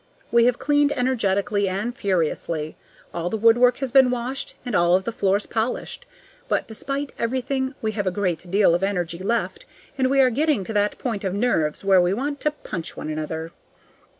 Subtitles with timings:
[0.31, 2.75] We have cleaned energetically and furiously.
[3.13, 6.07] All the woodwork has been washed, and all of the floors polished.
[6.47, 9.67] But despite everything, we have a great deal of energy left,
[9.99, 13.11] and we are getting to that point of nerves where we want to punch one
[13.11, 13.51] another.